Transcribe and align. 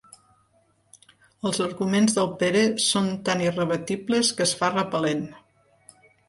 Els 1.49 1.59
arguments 1.65 2.15
del 2.15 2.31
Pere 2.39 2.63
són 2.85 3.11
tan 3.29 3.45
irrebatibles 3.49 4.33
que 4.41 4.47
es 4.49 4.55
fa 4.63 4.71
repel·lent. 4.75 5.23